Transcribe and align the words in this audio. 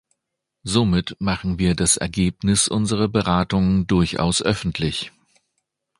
Somit 0.63 1.15
machen 1.19 1.59
wir 1.59 1.75
das 1.75 1.95
Ergebnis 1.97 2.67
unserer 2.67 3.07
Beratungen 3.07 3.85
durchaus 3.85 4.41
öffentlich. 4.41 5.11